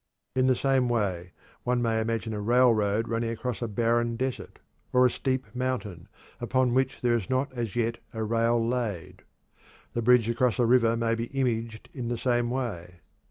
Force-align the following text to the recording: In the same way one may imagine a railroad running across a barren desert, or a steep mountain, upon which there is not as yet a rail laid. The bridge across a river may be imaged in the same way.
In 0.35 0.47
the 0.47 0.55
same 0.55 0.89
way 0.89 1.31
one 1.61 1.79
may 1.79 2.01
imagine 2.01 2.33
a 2.33 2.41
railroad 2.41 3.07
running 3.07 3.29
across 3.29 3.61
a 3.61 3.67
barren 3.67 4.15
desert, 4.15 4.57
or 4.91 5.05
a 5.05 5.11
steep 5.11 5.45
mountain, 5.53 6.07
upon 6.39 6.73
which 6.73 7.01
there 7.01 7.13
is 7.13 7.29
not 7.29 7.53
as 7.53 7.75
yet 7.75 7.99
a 8.11 8.23
rail 8.23 8.57
laid. 8.67 9.21
The 9.93 10.01
bridge 10.01 10.27
across 10.27 10.57
a 10.57 10.65
river 10.65 10.97
may 10.97 11.13
be 11.13 11.25
imaged 11.25 11.87
in 11.93 12.07
the 12.07 12.17
same 12.17 12.49
way. 12.49 13.01